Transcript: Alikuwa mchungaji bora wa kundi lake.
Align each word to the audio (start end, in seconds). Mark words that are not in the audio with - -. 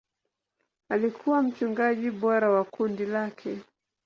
Alikuwa 0.89 1.41
mchungaji 1.43 2.11
bora 2.11 2.49
wa 2.49 2.63
kundi 2.63 3.05
lake. 3.05 3.57